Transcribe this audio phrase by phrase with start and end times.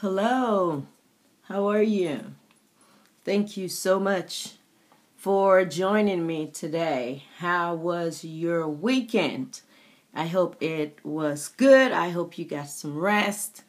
[0.00, 0.86] Hello,
[1.48, 2.20] how are you?
[3.24, 4.52] Thank you so much
[5.16, 7.24] for joining me today.
[7.38, 9.62] How was your weekend?
[10.14, 11.90] I hope it was good.
[11.90, 13.64] I hope you got some rest.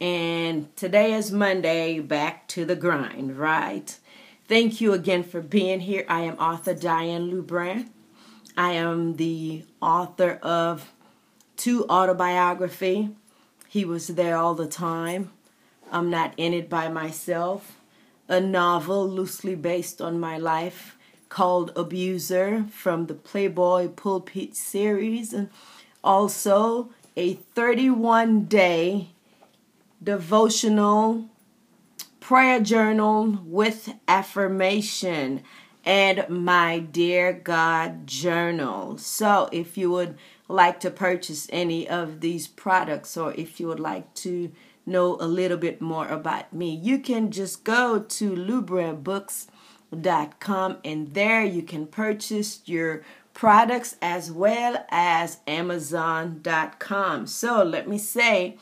[0.00, 3.98] And today is Monday, back to the grind, right?
[4.46, 6.04] Thank you again for being here.
[6.08, 7.88] I am author Diane Lubran.
[8.56, 10.92] I am the author of
[11.56, 13.10] two autobiography.
[13.66, 15.32] He was there all the time
[15.90, 17.78] I'm not in it by myself.
[18.28, 20.96] A novel loosely based on my life
[21.28, 25.50] called Abuser from the Playboy Pulpit series, and
[26.02, 29.08] also a 31 day
[30.02, 31.28] devotional
[32.20, 35.42] prayer journal with affirmation
[35.84, 38.96] and my dear God journal.
[38.96, 40.16] So, if you would
[40.48, 44.52] like to purchase any of these products or if you would like to
[44.86, 51.44] know a little bit more about me, you can just go to lubranbooks.com and there
[51.44, 57.26] you can purchase your products as well as amazon.com.
[57.26, 58.56] So let me say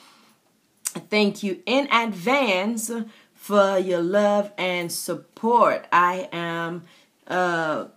[0.85, 2.91] thank you in advance
[3.35, 5.87] for your love and support.
[5.93, 6.85] I am
[7.27, 7.89] a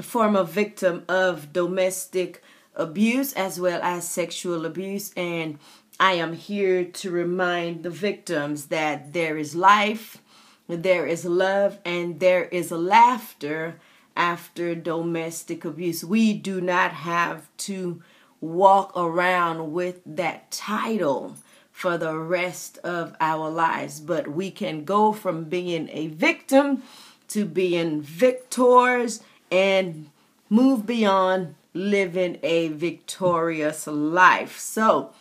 [0.00, 2.42] former victim of domestic
[2.74, 5.58] abuse as well as sexual abuse and
[6.02, 10.18] I am here to remind the victims that there is life,
[10.66, 13.76] there is love, and there is laughter
[14.16, 16.04] after domestic abuse.
[16.04, 18.02] We do not have to
[18.40, 21.36] walk around with that title
[21.70, 26.82] for the rest of our lives, but we can go from being a victim
[27.28, 30.10] to being victors and
[30.50, 34.58] move beyond living a victorious life.
[34.58, 35.12] So,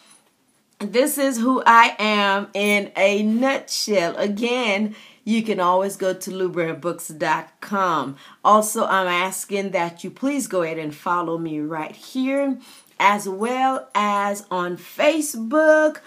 [0.81, 4.15] this is who I am in a nutshell.
[4.17, 8.15] Again, you can always go to lubranbooks.com.
[8.43, 12.57] Also, I'm asking that you please go ahead and follow me right here,
[12.99, 15.99] as well as on Facebook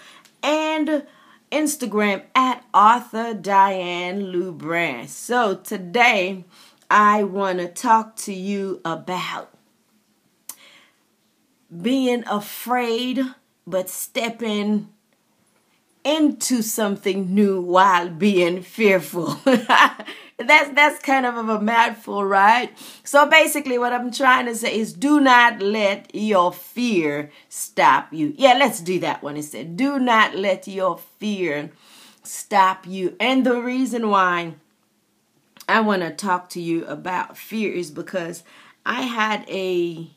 [0.43, 1.05] and
[1.51, 5.07] Instagram at author Diane Lubran.
[5.07, 6.43] So today,
[6.89, 9.51] I want to talk to you about
[11.81, 13.21] being afraid
[13.67, 14.89] but stepping
[16.03, 19.39] into something new while being fearful.
[20.37, 22.71] that's that's kind of a mouthful, right?
[23.03, 28.33] So basically what I'm trying to say is do not let your fear stop you.
[28.37, 29.75] Yeah, let's do that one instead.
[29.75, 31.71] Do not let your fear
[32.23, 33.15] stop you.
[33.19, 34.53] And the reason why
[35.67, 38.43] I want to talk to you about fear is because
[38.85, 40.11] I had a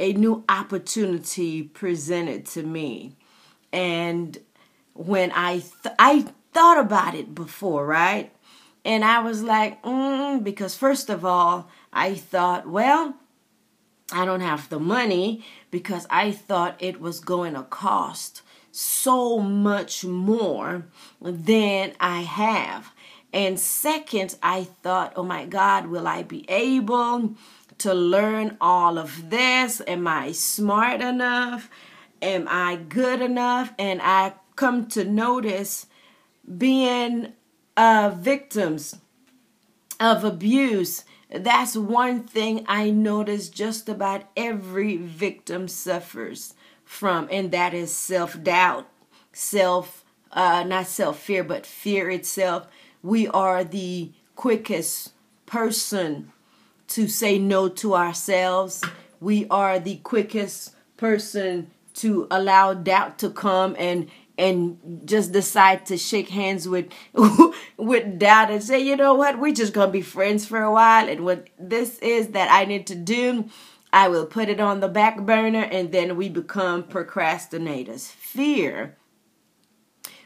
[0.00, 3.14] a new opportunity presented to me.
[3.72, 4.36] And
[4.94, 8.32] when I th- I thought about it before, right?
[8.84, 13.14] And I was like, mm, because first of all, I thought, well,
[14.10, 20.04] I don't have the money because I thought it was going to cost so much
[20.04, 20.86] more
[21.20, 22.92] than I have.
[23.32, 27.34] And second, I thought, oh my God, will I be able
[27.80, 29.82] to learn all of this?
[29.86, 31.68] Am I smart enough?
[32.22, 33.72] Am I good enough?
[33.78, 35.86] And I come to notice
[36.58, 37.32] being
[37.76, 38.96] uh, victims
[39.98, 41.04] of abuse.
[41.30, 46.54] That's one thing I notice just about every victim suffers
[46.84, 48.88] from, and that is self doubt,
[49.32, 52.66] self, uh, not self fear, but fear itself.
[53.02, 55.12] We are the quickest
[55.46, 56.32] person
[56.90, 58.82] to say no to ourselves.
[59.20, 65.98] We are the quickest person to allow doubt to come and and just decide to
[65.98, 66.86] shake hands with
[67.76, 71.08] with doubt and say, you know what, we're just gonna be friends for a while.
[71.08, 73.48] And what this is that I need to do,
[73.92, 78.08] I will put it on the back burner, and then we become procrastinators.
[78.08, 78.96] Fear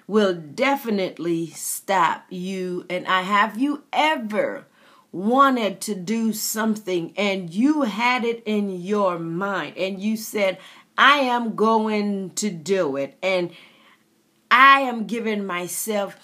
[0.06, 2.86] will definitely stop you.
[2.88, 4.66] And I have you ever
[5.14, 10.58] wanted to do something and you had it in your mind and you said,
[10.98, 13.16] I am going to do it.
[13.22, 13.52] And
[14.50, 16.16] I am giving myself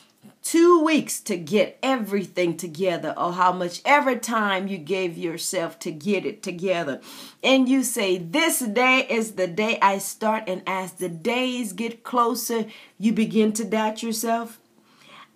[0.42, 5.93] two weeks to get everything together or how much ever time you gave yourself to
[5.93, 7.00] get it together.
[7.44, 10.44] And you say this day is the day i start.
[10.48, 12.66] And as the days get closer
[12.98, 14.58] you begin to doubt yourself.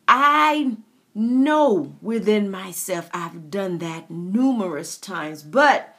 [0.08, 0.76] I
[1.14, 5.96] know within myself I've done that numerous times, but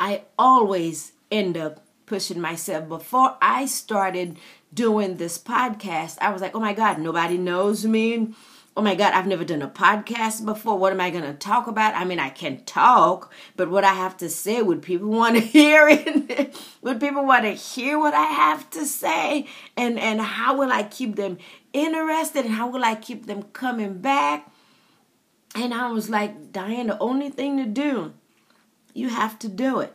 [0.00, 2.88] I always end up pushing myself.
[2.88, 4.38] Before I started
[4.72, 8.34] doing this podcast, I was like, oh my God, nobody knows me
[8.76, 10.78] oh my god i've never done a podcast before.
[10.78, 11.94] What am i going to talk about?
[11.94, 15.40] I mean i can talk but what i have to say would people want to
[15.58, 16.56] hear it?
[16.82, 19.46] Would people want to hear what i have to say?
[19.76, 21.38] And and how will i keep them
[21.72, 22.46] interested?
[22.46, 24.50] And how will i keep them coming back?
[25.54, 28.14] And i was like diane the only thing to do
[28.94, 29.94] you have to do it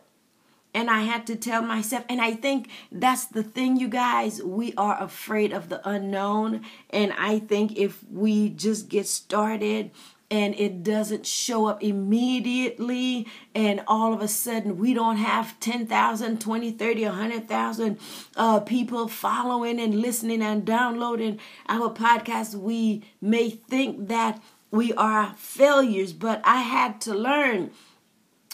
[0.78, 4.44] and I had to tell myself, and I think that's the thing, you guys.
[4.44, 6.62] We are afraid of the unknown.
[6.92, 9.90] And I think if we just get started
[10.30, 13.26] and it doesn't show up immediately
[13.56, 18.00] and all of a sudden we don't have 10,000, 20, 30, 100,000
[18.36, 24.40] uh, people following and listening and downloading our podcast, we may think that
[24.70, 26.14] we are failures.
[26.14, 27.72] But I had to learn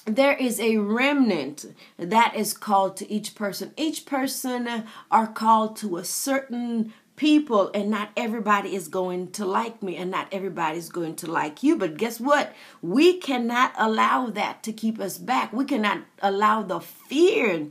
[0.06, 1.66] there is a remnant
[1.98, 3.74] that is called to each person.
[3.78, 9.84] Each person are called to a certain people and not everybody is going to like
[9.84, 11.78] me and not everybody is going to like you.
[11.78, 12.54] But guess what?
[12.82, 15.54] We cannot allow that to keep us back.
[15.54, 17.68] We cannot allow the fear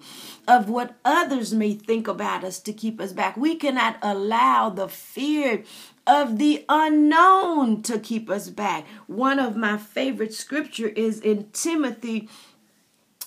[0.46, 3.36] of what others may think about us to keep us back.
[3.36, 5.64] We cannot allow the fear
[6.06, 8.86] of the unknown to keep us back.
[9.06, 12.28] One of my favorite scripture is in Timothy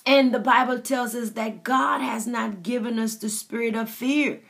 [0.06, 4.40] and the Bible tells us that God has not given us the spirit of fear,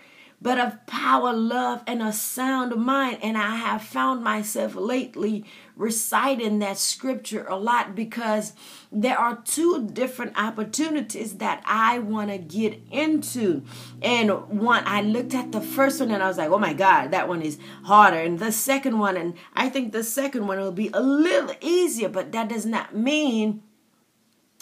[0.40, 3.18] but of power, love, and a sound mind.
[3.22, 5.44] And I have found myself lately
[5.76, 8.52] reciting that scripture a lot because
[8.92, 13.62] there are two different opportunities that I want to get into.
[14.02, 17.10] And one, I looked at the first one and I was like, oh my God,
[17.10, 18.18] that one is harder.
[18.18, 22.08] And the second one, and I think the second one will be a little easier,
[22.08, 23.62] but that does not mean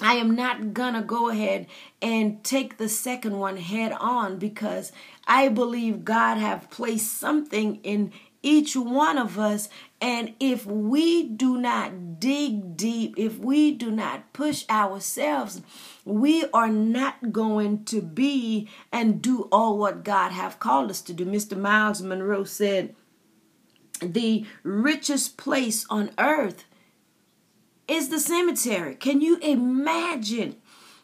[0.01, 1.67] I am not gonna go ahead
[2.03, 4.93] and take the second one head on because
[5.27, 8.13] I believe God have placed something in
[8.43, 9.69] each one of us.
[10.01, 15.63] And if we do not dig deep, if we do not push ourselves,
[16.05, 21.13] we are not going to be and do all what God have called us to
[21.15, 21.25] do.
[21.25, 21.57] Mr.
[21.57, 22.95] Myles Munroe said,
[24.01, 26.65] the richest place on earth
[27.89, 28.95] is the cemetery.
[28.95, 30.57] Can you imagine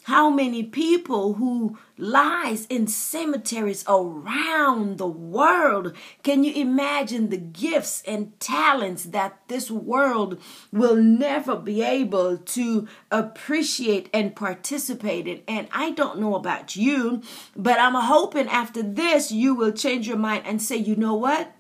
[0.05, 5.94] how many people who lies in cemeteries around the world?
[6.23, 10.41] Can you imagine the gifts and talents that this world
[10.73, 15.43] will never be able to appreciate and participate in?
[15.47, 17.23] And i don't know about you
[17.55, 21.53] but i'm hoping after this you will change your mind and say you know what?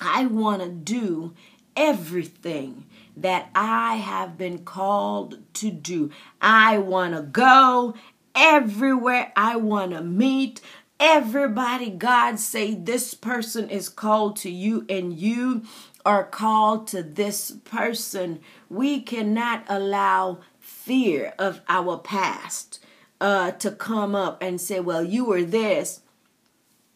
[0.00, 1.34] I want to do
[1.76, 2.84] everything
[3.22, 6.10] that I have been called to do.
[6.40, 7.94] I want to go
[8.34, 9.32] everywhere.
[9.36, 10.60] I want to meet
[11.00, 11.90] everybody.
[11.90, 15.62] God say this person is called to you and you
[16.04, 18.40] are called to this person.
[18.68, 22.80] We cannot allow fear of our past
[23.20, 26.00] uh, to come up and say, well, you were this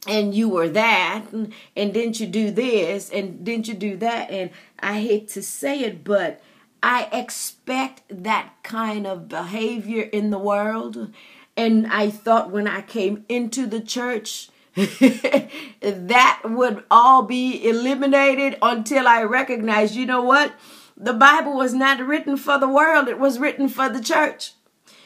[0.06, 4.30] and you were that and, and didn't you do this and didn't you do that?
[4.30, 4.50] And
[4.80, 6.42] i hate to say it but
[6.82, 11.12] i expect that kind of behavior in the world.
[11.56, 19.06] And i thought when i came into the church that would all be eliminated until
[19.06, 20.52] i recognized you know what?
[20.96, 24.52] The bible was not written for the world it was written for the church.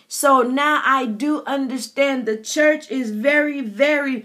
[0.09, 4.25] So now i do understand the church is very very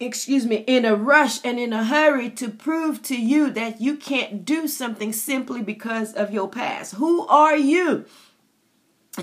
[0.00, 3.96] excuse me, in a rush and in a hurry to prove to you that you
[3.96, 6.94] can't do something simply because of your past.
[6.94, 8.06] Who are you?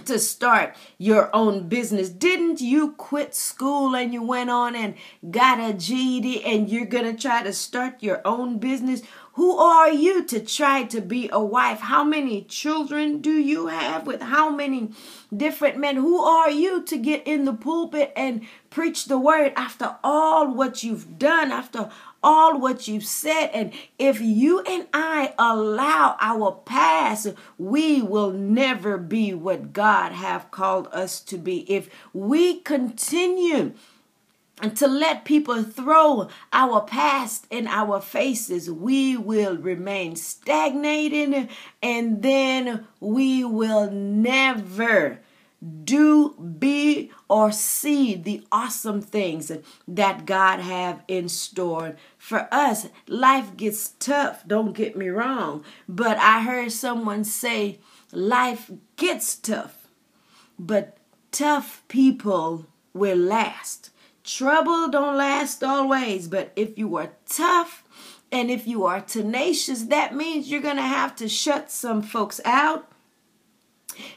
[0.03, 2.09] to start your own business.
[2.09, 4.95] Didn't you quit school and you went on and
[5.31, 9.03] got a GED and you're going to try to start your own business?
[9.35, 11.79] Who are you to try to be a wife?
[11.81, 14.91] How many children do you have with how many
[15.35, 15.97] different men?
[15.97, 20.83] Who are you to get in the pulpit and preach the word after all what
[20.83, 21.89] you've done, after
[22.25, 23.51] all what you've said.
[23.53, 27.27] And if you and I allow our past,
[27.57, 31.71] we will never be what God have called us to be.
[31.71, 33.73] If we continue
[34.61, 41.49] and to let people throw our past in our faces, we will remain stagnated
[41.83, 45.19] and then we will never
[45.83, 49.51] do be or see the awesome things
[49.87, 52.87] that God have in store for us.
[53.07, 57.79] Life gets tough, don't get me wrong, but I heard someone say
[58.11, 59.87] life gets tough,
[60.59, 60.97] but
[61.31, 63.89] tough people will last.
[64.25, 67.83] Trouble don't last always, but if you are tough
[68.31, 72.41] and if you are tenacious, that means you're going to have to shut some folks
[72.43, 72.91] out.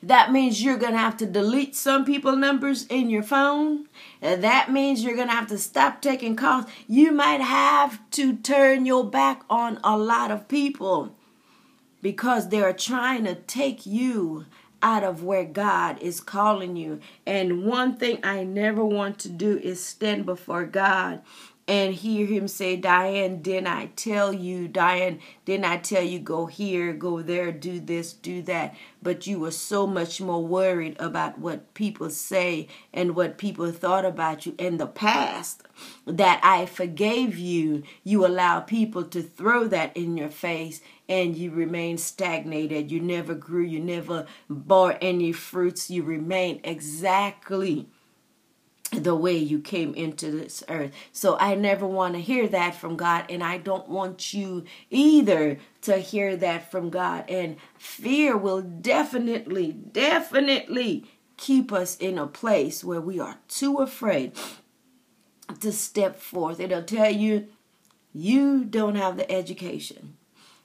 [0.02, 3.86] That means you're going to have to delete some people numbers in your phone.
[4.22, 6.64] Uh, that means you're going to have to stop taking calls.
[6.88, 11.14] You might have to turn your back on a lot of people
[12.00, 14.46] because they're trying to take you
[14.82, 17.00] out of where God is calling you.
[17.26, 21.22] And one thing I never want to do is stand before God
[21.68, 26.46] and hear him say, Diane, didn't I tell you, Diane, didn't I tell you go
[26.46, 28.74] here, go there, do this, do that?
[29.02, 34.06] But you were so much more worried about what people say and what people thought
[34.06, 35.62] about you in the past
[36.06, 37.82] that I forgave you.
[38.02, 42.90] You allow people to throw that in your face and you remain stagnated.
[42.90, 47.88] You never grew, you never bore any fruits, you remain exactly
[48.90, 50.92] the way you came into this earth.
[51.12, 55.58] So I never want to hear that from God, and I don't want you either
[55.82, 57.28] to hear that from God.
[57.28, 61.04] And fear will definitely, definitely
[61.36, 64.32] keep us in a place where we are too afraid
[65.60, 66.60] to step forth.
[66.60, 67.48] It'll tell you
[68.12, 70.17] you don't have the education,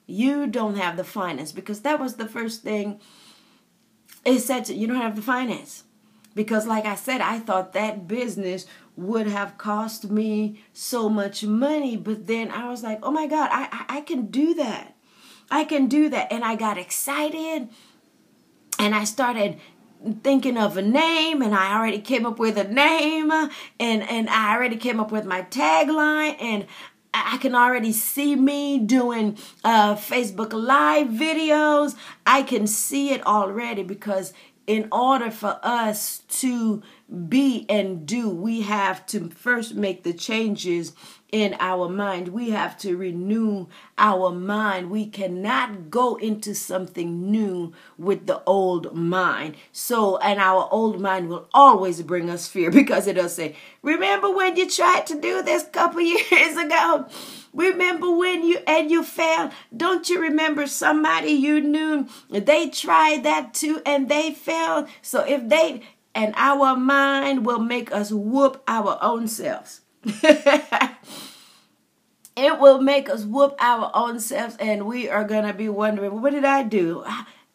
[0.06, 3.00] you don't have the finance, because that was the first thing
[4.24, 5.84] it said to you don't have the finance
[6.34, 11.96] because like I said, I thought that business would have cost me so much money,
[11.96, 14.94] but then I was like, oh my God, I, I, I can do that.
[15.50, 16.32] I can do that.
[16.32, 17.68] And I got excited
[18.78, 19.60] and I started
[20.22, 23.50] thinking of a name and I already came up with a name and,
[24.02, 26.66] and I already came up with my tagline and
[27.14, 31.96] I can already see me doing uh, Facebook Live videos.
[32.26, 34.32] I can see it already because
[34.66, 36.82] in order for us to
[37.14, 40.92] be and do, we have to first make the changes
[41.34, 42.28] in our mind.
[42.28, 43.66] We have to renew
[43.98, 44.88] our mind.
[44.88, 49.56] We cannot go into something new with the old mind.
[49.72, 54.56] So, and our old mind will always bring us fear because it'll say, Remember when
[54.56, 57.06] you tried to do this couple years ago?
[57.52, 59.52] Remember when you and you failed?
[59.76, 62.08] Don't you remember somebody you knew?
[62.28, 64.88] They tried that too and they failed.
[65.02, 65.82] So if they
[66.14, 69.80] and our mind will make us whoop our own selves.
[70.04, 70.98] it
[72.36, 76.32] will make us whoop our own selves and we are going to be wondering, what
[76.32, 77.04] did I do?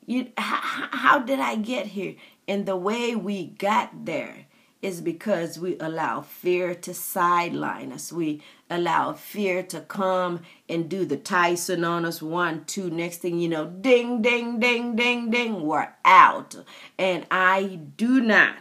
[0.06, 2.16] You, how, how did I get here?
[2.48, 4.48] And the way we got there
[4.82, 8.12] is because we allow fear to sideline us.
[8.12, 12.22] We allow fear to come and do the Tyson on us.
[12.22, 16.56] One, two, next thing you know, ding, ding, ding, ding, ding, we're out.
[16.98, 18.58] And I do not,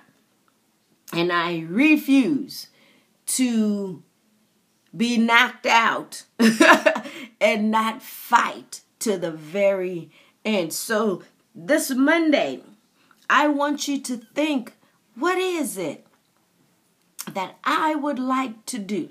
[1.12, 2.68] and I refuse
[3.26, 4.02] to
[4.96, 6.24] be knocked out
[7.40, 10.10] and not fight to the very
[10.44, 10.72] end.
[10.72, 11.22] So
[11.54, 12.62] this Monday,
[13.28, 14.72] I want you to think
[15.14, 16.06] what is it
[17.30, 19.10] that I would like to do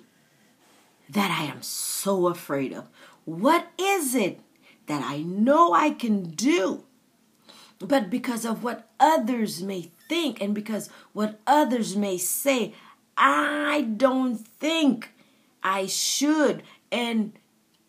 [1.10, 2.88] that I am so afraid of?
[3.26, 4.40] What is it
[4.88, 6.84] that I know I can do?
[7.80, 12.74] But because of what others may think and because what others may say,
[13.18, 15.14] I don't think
[15.64, 16.64] I should.
[16.92, 17.34] And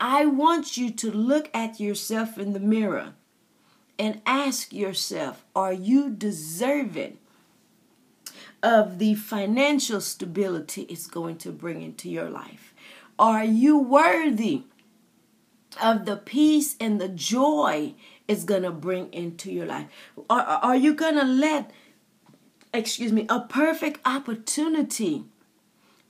[0.00, 3.14] I want you to look at yourself in the mirror
[3.98, 7.18] and ask yourself, are you deserving
[8.62, 12.74] of the financial stability it's going to bring into your life?
[13.18, 14.64] Are you worthy
[15.82, 17.94] of the peace and the joy
[18.28, 19.86] it's going to bring into your life?
[20.30, 21.70] Are, are you going to let,
[22.72, 25.24] excuse me, a perfect opportunity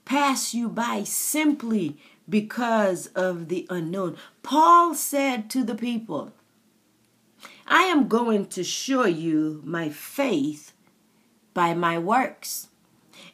[0.05, 1.97] pass you by simply
[2.27, 4.17] because of the unknown?
[4.43, 6.33] Paul said to the people,
[7.67, 10.73] I am going to show you my faith
[11.53, 12.67] by my works.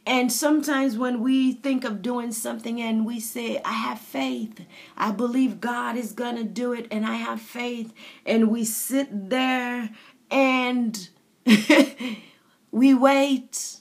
[0.07, 5.11] And sometimes when we think of doing something and we say, I have faith, I
[5.11, 7.91] believe God is going to do it, and I have faith,
[8.25, 9.89] and we sit there
[10.29, 11.09] and
[12.71, 13.77] we wait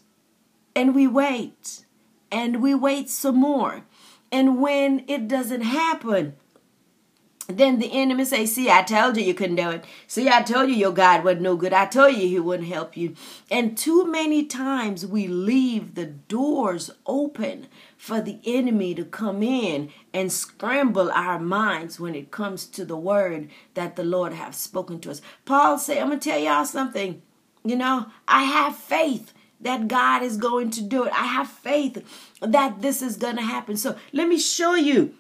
[0.75, 1.85] and we wait
[2.33, 3.85] and we wait some more.
[4.33, 6.35] And when it doesn't happen,
[7.47, 9.85] then the enemy say, see, I told you you couldn't do it.
[10.07, 11.75] See, I told you your God wasn't no good.
[11.75, 13.15] I told you he wouldn't help you.
[13.51, 17.67] And too many times we leave the doors open
[17.99, 22.97] for the enemy to come in and scramble our minds when it comes to the
[22.97, 25.21] word that the Lord have spoken to us.
[25.45, 27.21] Paul say, I'm going to tell y'all something.
[27.63, 31.13] You know, I have faith that God is going to do it.
[31.13, 32.05] I have faith
[32.41, 33.77] that this is going to happen.
[33.77, 35.15] So let me show you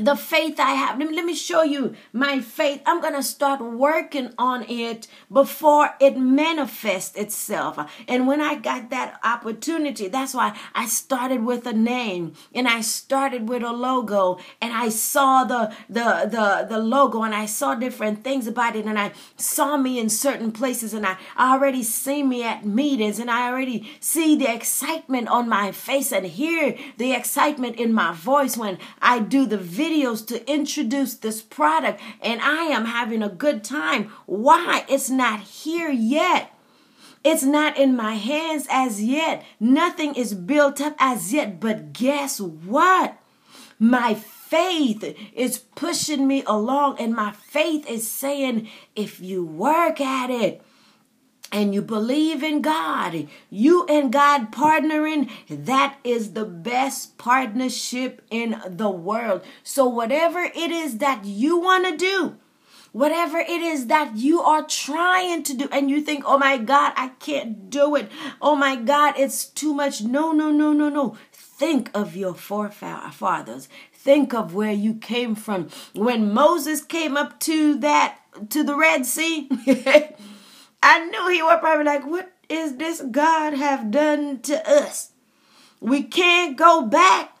[0.00, 0.98] the faith I have.
[0.98, 2.82] Let me, let me show you my faith.
[2.86, 7.78] I'm going to start working on it before it manifests itself.
[8.06, 12.80] And when I got that opportunity, that's why I started with a name and I
[12.80, 17.74] started with a logo and I saw the, the, the, the logo and I saw
[17.74, 21.82] different things about it and I saw me in certain places and I, I already
[21.82, 26.76] see me at meetings and I already see the excitement on my face and hear
[26.96, 32.00] the excitement in my voice when I do the video videos to introduce this product
[32.20, 34.10] and I am having a good time.
[34.26, 34.84] Why?
[34.88, 36.52] It's not here yet.
[37.24, 39.44] It's not in my hands as yet.
[39.58, 41.60] Nothing is built up as yet.
[41.60, 43.18] But guess what?
[43.78, 50.30] My faith is pushing me along, and my faith is saying, if you work at
[50.30, 50.62] it,
[51.50, 58.60] and you believe in God, you and God partnering, that is the best partnership in
[58.66, 59.42] the world.
[59.62, 62.36] So, whatever it is that you want to do,
[62.92, 66.92] whatever it is that you are trying to do, and you think, oh my God,
[66.96, 68.10] I can't do it.
[68.42, 70.02] Oh my God, it's too much.
[70.02, 71.16] No, no, no, no, no.
[71.32, 73.68] Think of your forefathers.
[73.92, 75.68] Think of where you came from.
[75.92, 78.18] When Moses came up to that,
[78.50, 79.48] to the Red Sea.
[80.82, 85.12] I knew he was probably like, What is this God have done to us?
[85.80, 87.36] We can't go back.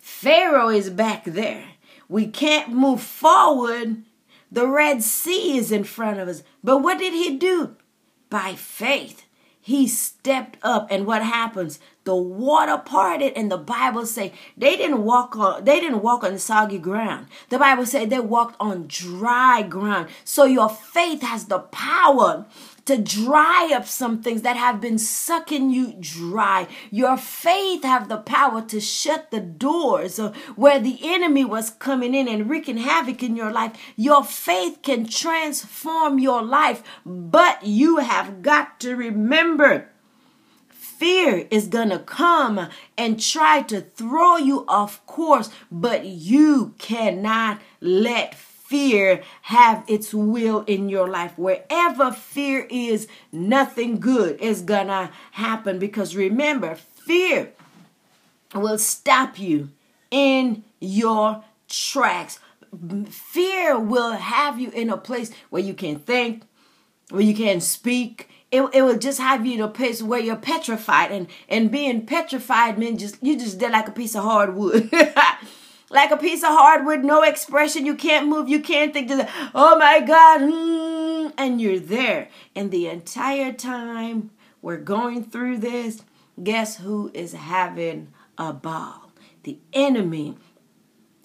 [0.00, 1.64] Pharaoh is back there.
[2.08, 4.04] We can't move forward.
[4.50, 6.42] The Red Sea is in front of us.
[6.62, 7.76] But what did he do?
[8.30, 9.24] By faith,
[9.60, 10.86] he stepped up.
[10.90, 11.80] And what happens?
[12.04, 16.38] The water parted, and the Bible say they didn't walk on they didn't walk on
[16.38, 17.26] soggy ground.
[17.48, 20.08] The Bible said they walked on dry ground.
[20.24, 22.46] So your faith has the power
[22.86, 26.68] to dry up some things that have been sucking you dry.
[26.90, 30.18] Your faith have the power to shut the doors
[30.56, 33.72] where the enemy was coming in and wreaking havoc in your life.
[33.96, 39.88] Your faith can transform your life, but you have got to remember
[41.04, 47.60] fear is going to come and try to throw you off course, but you cannot
[47.82, 51.36] let fear have its will in your life.
[51.36, 57.52] Wherever fear is, nothing good is going to happen because remember, fear
[58.54, 59.68] will stop you
[60.10, 62.38] in your tracks.
[63.10, 66.44] Fear will have you in a place where you can think,
[67.10, 70.36] where you can speak, it, it will just have you in a place where you're
[70.36, 74.90] petrified and and being petrified means just you just did like a piece of hardwood.
[75.90, 79.78] Like a piece of hardwood no expression you can't move you can't think the, oh
[79.78, 82.30] my god mm, and you're there.
[82.56, 86.02] And the entire time we're going through this
[86.42, 89.12] guess who is having a ball?
[89.44, 90.36] The enemy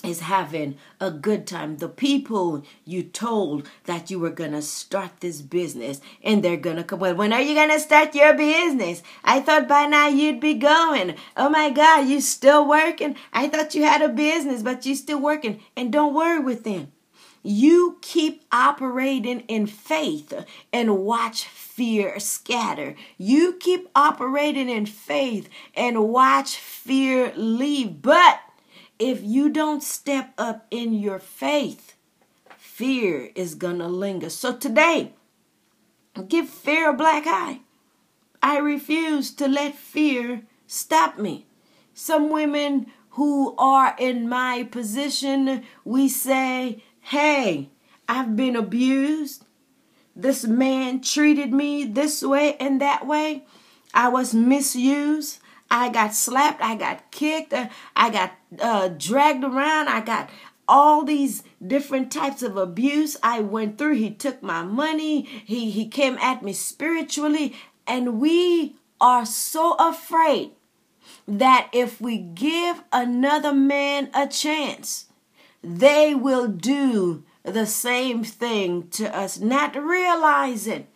[0.04, 1.78] is having a good time.
[1.78, 6.78] The people you told that you were going to start this business and they're going
[6.78, 7.00] to come.
[7.00, 9.04] Well, when are you going to start your business?
[9.24, 11.16] I thought by now you'd be going.
[11.36, 13.16] Oh my God, you still working?
[13.34, 15.62] I thought you had a business, but you still working.
[15.76, 16.92] And don't worry with them.
[17.42, 20.34] You keep operating in faith
[20.74, 22.96] and watch fear scatter.
[23.18, 28.02] You keep operating in faith and watch fear leave.
[28.02, 28.42] But
[29.00, 31.96] if you don't step up in your faith,
[32.58, 34.30] fear is going to linger.
[34.30, 35.14] So today,
[36.28, 37.62] give fear a black eye.
[38.44, 41.46] I refuse to let fear stop me.
[41.94, 47.70] Some women who are in my position, we say, hey,
[48.08, 49.46] I've been abused.
[50.16, 53.46] This man treated me this way and that way.
[53.94, 55.40] I was misused.
[55.72, 60.30] I got slapped, I got kicked, uh, I got uh, dragged around, I got
[60.68, 63.96] all these different types of abuse I went through.
[63.96, 67.56] He took my money, he, he came at me spiritually,
[67.88, 70.52] and we are so afraid
[71.28, 75.06] that if we give another man a chance,
[75.64, 80.88] they will do the same thing to us, not realizing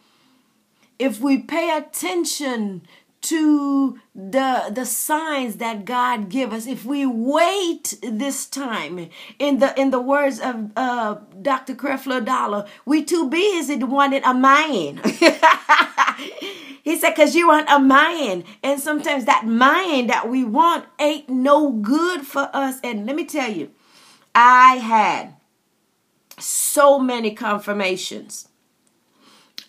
[1.00, 2.84] if we pay attention
[3.24, 6.68] to the the signs that God give us.
[6.68, 9.10] If we wait this time
[9.40, 11.76] in the in the words of uh, Dr.
[11.76, 15.02] Creflo Dollar we too busy to a man.
[16.84, 18.44] He said cause you want a man.
[18.62, 23.24] And sometimes that man that we want ain't no good for us and let me
[23.24, 23.72] tell you
[24.36, 25.36] I had
[26.40, 28.50] so many confirmations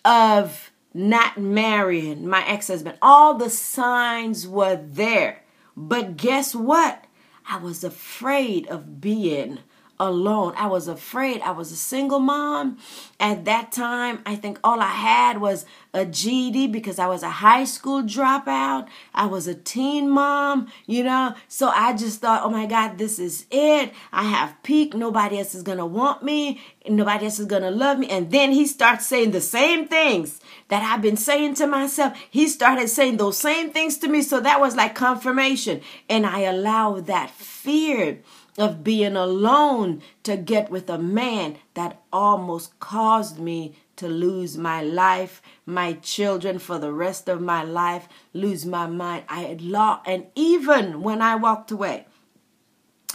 [0.03, 2.97] of not marrying my ex husband.
[3.01, 5.43] All the signs were there.
[5.75, 7.03] But guess what?
[7.47, 9.59] I was afraid of being
[9.99, 10.53] alone.
[10.57, 11.41] I was afraid.
[11.41, 12.77] I was a single mom.
[13.19, 17.29] At that time, I think all I had was a GED because I was a
[17.29, 18.87] high school dropout.
[19.13, 21.35] I was a teen mom, you know.
[21.47, 23.93] So I just thought, oh my God, this is it.
[24.11, 24.93] I have peak.
[24.93, 26.61] Nobody else is going to want me.
[26.87, 28.09] Nobody else is going to love me.
[28.09, 32.17] And then he starts saying the same things that I've been saying to myself.
[32.29, 34.21] He started saying those same things to me.
[34.21, 35.81] So that was like confirmation.
[36.09, 38.19] And I allowed that fear
[38.57, 44.81] of being alone to get with a man that almost caused me to lose my
[44.81, 49.23] life, my children for the rest of my life, lose my mind.
[49.29, 52.05] I had lost, and even when I walked away,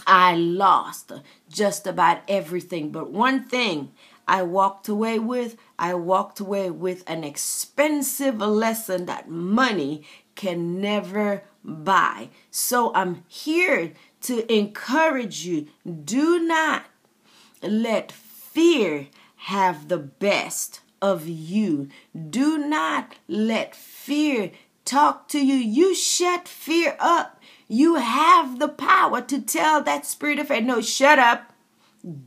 [0.07, 1.11] I lost
[1.49, 2.91] just about everything.
[2.91, 3.91] But one thing
[4.27, 10.03] I walked away with, I walked away with an expensive lesson that money
[10.35, 12.29] can never buy.
[12.49, 15.67] So I'm here to encourage you
[16.05, 16.85] do not
[17.61, 21.89] let fear have the best of you.
[22.29, 24.51] Do not let fear
[24.85, 25.55] talk to you.
[25.55, 27.41] You shut fear up.
[27.67, 31.53] You have the power to tell that spirit of fear, no, shut up,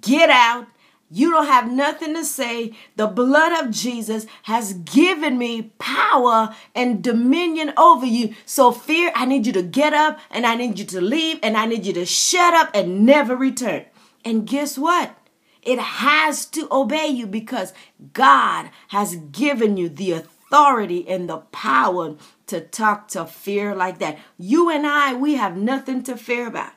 [0.00, 0.66] get out,
[1.14, 2.72] you don't have nothing to say.
[2.96, 8.35] The blood of Jesus has given me power and dominion over you.
[8.44, 11.57] So, fear, I need you to get up and I need you to leave and
[11.57, 13.85] I need you to shut up and never return.
[14.24, 15.16] And guess what?
[15.62, 17.72] It has to obey you because
[18.12, 22.16] God has given you the authority and the power
[22.48, 24.18] to talk to fear like that.
[24.37, 26.72] You and I, we have nothing to fear about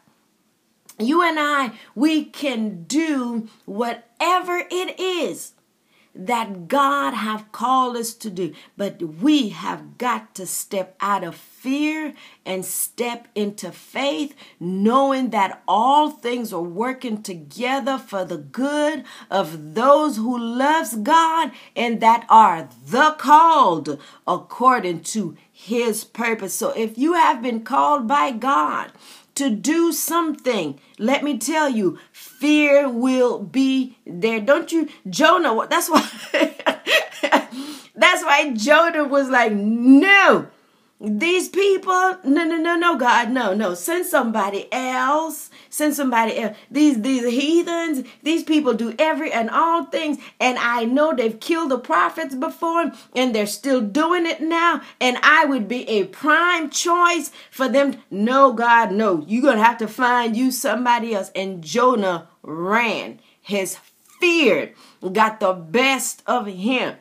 [1.00, 5.54] you and I, we can do whatever it is
[6.18, 8.54] that God have called us to do.
[8.76, 12.14] But we have got to step out of fear
[12.46, 19.76] and step into faith, knowing that all things are working together for the good of
[19.76, 26.54] those who loves God and that are the called according to his purpose.
[26.54, 28.92] So if you have been called by God,
[29.38, 34.40] to do something, let me tell you, fear will be there.
[34.42, 35.68] Don't you, Jonah?
[35.68, 36.08] That's why.
[37.96, 40.48] that's why Jonah was like, no.
[41.00, 43.76] These people, no, no, no, no, God, no, no.
[43.76, 45.52] Send somebody else.
[45.70, 46.58] Send somebody else.
[46.72, 50.18] These these heathens, these people do every and all things.
[50.40, 54.82] And I know they've killed the prophets before, and they're still doing it now.
[55.00, 57.98] And I would be a prime choice for them.
[58.10, 59.24] No, God, no.
[59.28, 61.30] You're gonna have to find you somebody else.
[61.36, 63.20] And Jonah ran.
[63.40, 63.78] His
[64.20, 64.74] fear
[65.14, 66.96] got the best of him.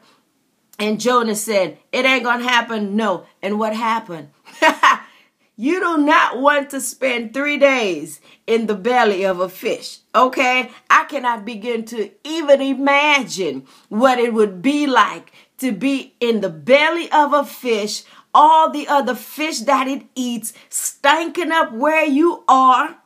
[0.78, 2.96] And Jonah said, It ain't going to happen.
[2.96, 3.26] No.
[3.42, 4.30] And what happened?
[5.56, 9.98] you do not want to spend three days in the belly of a fish.
[10.14, 10.70] Okay?
[10.90, 16.50] I cannot begin to even imagine what it would be like to be in the
[16.50, 22.44] belly of a fish, all the other fish that it eats, stinking up where you
[22.46, 22.98] are.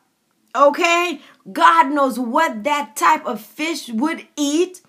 [0.56, 1.20] Okay?
[1.52, 4.82] God knows what that type of fish would eat.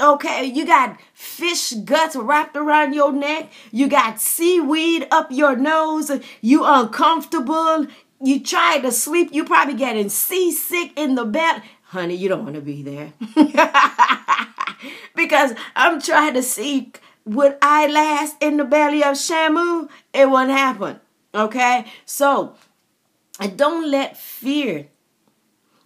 [0.00, 3.50] Okay, you got fish guts wrapped around your neck.
[3.72, 6.10] You got seaweed up your nose.
[6.40, 7.86] You uncomfortable.
[8.22, 9.30] You try to sleep.
[9.32, 11.62] You probably getting seasick in the bed.
[11.82, 13.12] Honey, you don't want to be there.
[15.16, 16.92] because I'm trying to see
[17.24, 19.88] would I last in the belly of Shamu?
[20.14, 21.00] It won't happen.
[21.34, 21.84] Okay?
[22.06, 22.54] So,
[23.56, 24.88] don't let fear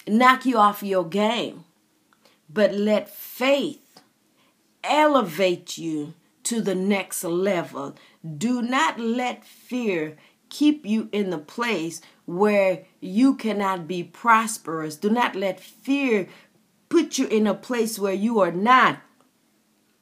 [0.06, 1.64] knock you off your game,
[2.48, 3.81] but let faith
[4.84, 6.14] elevate you
[6.44, 7.94] to the next level.
[8.36, 10.16] Do not let fear
[10.48, 14.96] keep you in the place where you cannot be prosperous.
[14.96, 16.28] Do not let fear
[16.88, 18.98] put you in a place where you are not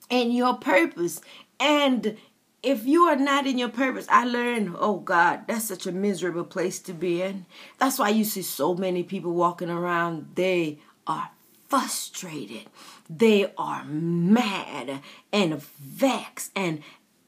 [0.08, 1.20] in your purpose.
[1.60, 2.16] And
[2.62, 6.44] if you are not in your purpose, I learned, oh God, that's such a miserable
[6.44, 7.46] place to be in.
[7.78, 11.30] That's why you see so many people walking around, they are
[11.68, 12.66] frustrated.
[13.12, 15.00] They are mad
[15.32, 16.80] and vexed and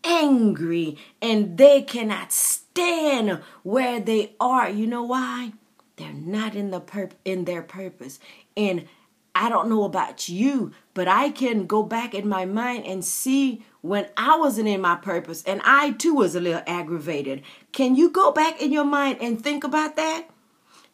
[0.05, 4.71] angry and they cannot stand where they are.
[4.71, 5.55] You know why?
[5.97, 8.21] They're not in the purp- in their purpose.
[8.57, 8.87] And
[9.35, 13.64] I don't know about you, but I can go back in my mind and see
[13.81, 17.42] when I wasn't in my purpose and I too was a little aggravated.
[17.73, 20.29] Can you go back in your mind and think about that?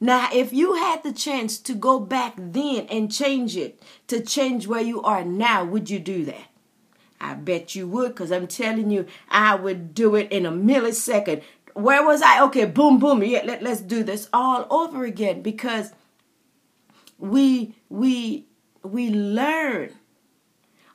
[0.00, 4.66] Now, if you had the chance to go back then and change it, to change
[4.66, 6.46] where you are now, would you do that?
[7.20, 11.42] I bet you would, because I'm telling you, I would do it in a millisecond.
[11.74, 12.42] Where was I?
[12.44, 13.24] Okay, boom, boom.
[13.24, 15.92] Yeah, let, let's do this all over again because
[17.18, 18.46] we we
[18.84, 19.90] we learn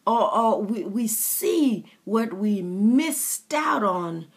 [0.06, 4.28] or, or we, we see what we missed out on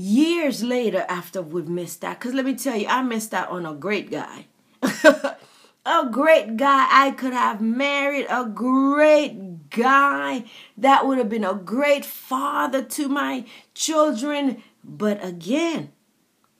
[0.00, 2.18] years later after we've missed out.
[2.18, 4.46] Because let me tell you, I missed out on a great guy.
[4.82, 6.88] a great guy.
[6.90, 10.44] I could have married a great guy
[10.78, 14.62] that would have been a great father to my children.
[14.82, 15.92] But again,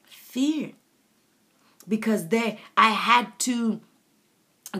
[0.04, 0.72] fear.
[1.88, 3.80] Because there I had to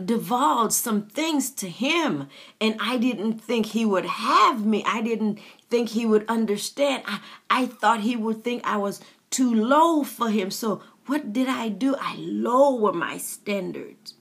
[0.05, 2.29] divulge some things to him
[2.61, 4.83] and I didn't think he would have me.
[4.85, 5.39] I didn't
[5.71, 7.03] think he would understand.
[7.07, 10.51] I, I thought he would think I was too low for him.
[10.51, 11.95] So what did I do?
[11.99, 14.13] I lower my standards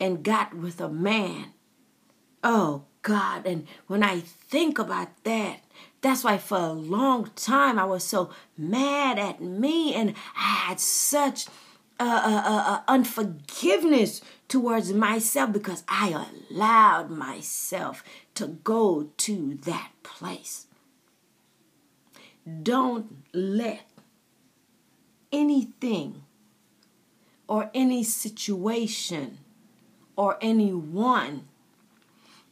[0.00, 1.52] and got with a man.
[2.42, 5.60] Oh God, and when I think about that,
[6.00, 10.80] that's why for a long time I was so mad at me and I had
[10.80, 11.46] such
[12.00, 14.20] uh, uh, uh, unforgiveness
[14.52, 20.66] towards myself because I allowed myself to go to that place.
[22.62, 23.88] Don't let
[25.32, 26.24] anything
[27.48, 29.38] or any situation
[30.16, 31.48] or anyone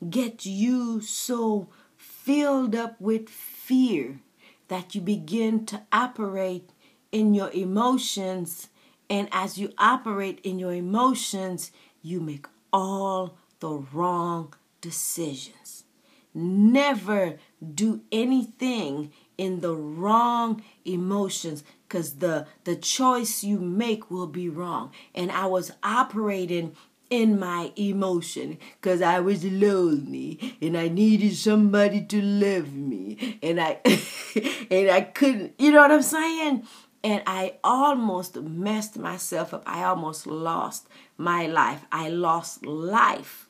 [0.08, 4.20] get you so filled up with fear
[4.68, 6.70] that you begin to operate
[7.12, 8.70] in your emotions.
[9.10, 15.84] And as you operate in your emotions, you make all the wrong decisions.
[16.32, 17.38] Never
[17.74, 24.92] do anything in the wrong emotions because the the choice you make will be wrong
[25.14, 26.76] and i was operating
[27.08, 33.60] in my emotion because I was lonely and I needed somebody to love me and
[33.60, 33.80] I
[34.70, 36.62] and I couldn't you know what I'm saying
[37.02, 39.62] and I almost messed myself up.
[39.66, 41.84] I almost lost my life.
[41.90, 43.48] I lost life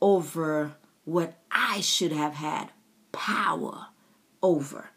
[0.00, 2.70] over what I should have had
[3.12, 3.86] power
[4.42, 4.90] over.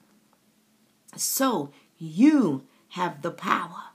[1.16, 3.92] So you have the power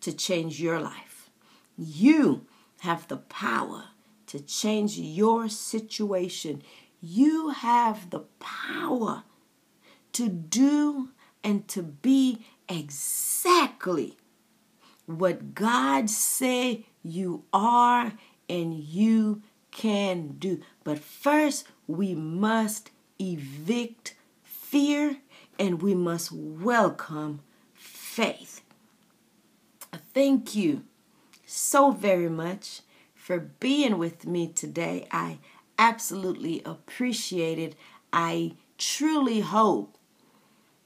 [0.00, 1.30] to change your life.
[1.76, 2.46] You
[2.80, 3.84] have the power
[4.26, 6.62] to change your situation.
[7.00, 9.22] You have the power
[10.12, 11.10] to do
[11.44, 14.16] and to be exactly
[15.06, 18.12] what God say you are
[18.48, 20.60] and you can do.
[20.84, 25.18] But first, we must evict fear
[25.58, 27.40] and we must welcome
[27.74, 28.62] faith.
[30.14, 30.84] Thank you
[31.46, 32.80] so very much
[33.14, 35.06] for being with me today.
[35.10, 35.38] I
[35.78, 37.74] absolutely appreciate it.
[38.12, 39.96] I truly hope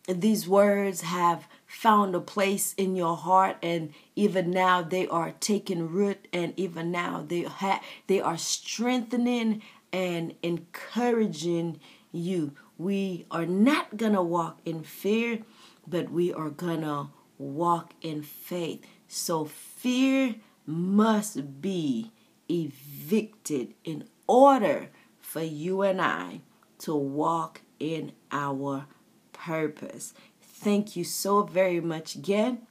[0.09, 5.89] these words have found a place in your heart and even now they are taking
[5.89, 9.61] root and even now they ha- they are strengthening
[9.93, 11.79] and encouraging
[12.13, 15.41] you we are not going to walk in fear
[15.87, 20.35] but we are going to walk in faith so fear
[20.67, 22.13] must be
[22.49, 24.89] evicted in order
[25.21, 26.41] for you and I
[26.79, 28.87] to walk in our
[29.33, 30.15] purpose.
[30.59, 32.67] Thank you so very much again.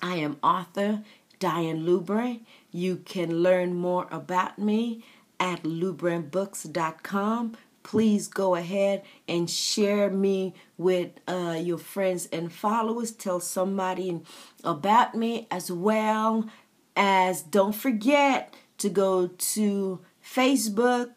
[0.00, 1.02] I am author
[1.40, 2.40] Diane Lubran.
[2.70, 5.04] You can learn more about me
[5.40, 7.56] at lubranbooks.com.
[7.82, 13.10] Please go ahead and share me with uh, your friends and followers.
[13.10, 14.20] Tell somebody
[14.64, 16.48] about me as well
[16.96, 21.10] as don't forget to go to Facebook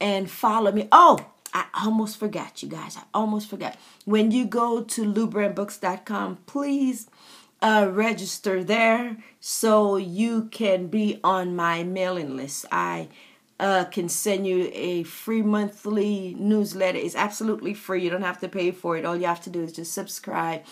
[0.00, 0.88] and follow me.
[0.92, 2.96] Oh, I almost forgot, you guys.
[2.96, 3.76] I almost forgot.
[4.04, 7.08] When you go to lubranbooks.com, please
[7.60, 12.66] uh, register there so you can be on my mailing list.
[12.70, 13.08] I
[13.58, 16.98] uh, can send you a free monthly newsletter.
[16.98, 18.04] It's absolutely free.
[18.04, 19.04] You don't have to pay for it.
[19.04, 20.62] All you have to do is just subscribe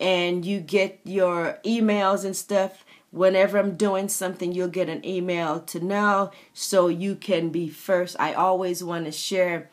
[0.00, 5.60] and you get your emails and stuff whenever I'm doing something, you'll get an email
[5.60, 8.16] to know so you can be first.
[8.18, 9.70] I always want to share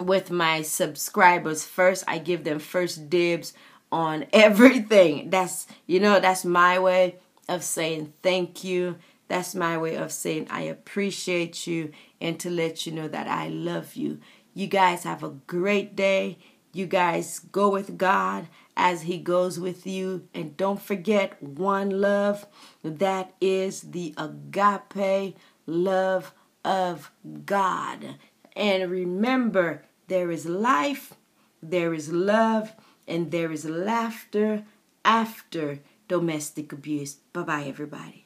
[0.00, 2.04] with my subscribers first.
[2.06, 3.52] I give them first dibs
[3.90, 5.30] on everything.
[5.30, 7.16] That's, you know, that's my way
[7.48, 8.96] of saying thank you.
[9.28, 13.48] That's my way of saying I appreciate you and to let you know that I
[13.48, 14.20] love you.
[14.54, 16.38] You guys have a great day.
[16.72, 20.28] You guys go with God as He goes with you.
[20.32, 22.46] And don't forget one love
[22.84, 26.32] that is the agape love
[26.64, 27.10] of
[27.44, 28.16] God.
[28.56, 31.12] And remember, there is life,
[31.62, 32.72] there is love,
[33.06, 34.64] and there is laughter
[35.04, 37.14] after domestic abuse.
[37.32, 38.25] Bye bye, everybody.